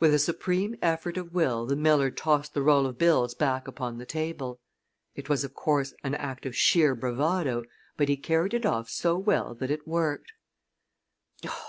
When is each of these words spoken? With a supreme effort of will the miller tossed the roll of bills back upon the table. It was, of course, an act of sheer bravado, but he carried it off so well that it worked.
With 0.00 0.12
a 0.12 0.18
supreme 0.18 0.74
effort 0.82 1.16
of 1.16 1.32
will 1.32 1.66
the 1.66 1.76
miller 1.76 2.10
tossed 2.10 2.52
the 2.52 2.62
roll 2.62 2.84
of 2.84 2.98
bills 2.98 3.32
back 3.32 3.68
upon 3.68 3.96
the 3.98 4.04
table. 4.04 4.58
It 5.14 5.28
was, 5.28 5.44
of 5.44 5.54
course, 5.54 5.94
an 6.02 6.16
act 6.16 6.44
of 6.46 6.56
sheer 6.56 6.96
bravado, 6.96 7.62
but 7.96 8.08
he 8.08 8.16
carried 8.16 8.54
it 8.54 8.66
off 8.66 8.90
so 8.90 9.16
well 9.16 9.54
that 9.54 9.70
it 9.70 9.86
worked. 9.86 10.32